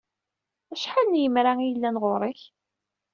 Acḥal 0.73 1.05
n 1.09 1.19
yemra 1.21 1.51
ay 1.59 1.65
yellan 1.69 1.95
ɣur-k? 2.03 2.41